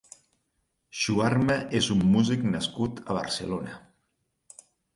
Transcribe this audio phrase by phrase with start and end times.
[0.99, 3.79] Shuarma és un músic nascut a Barcelona.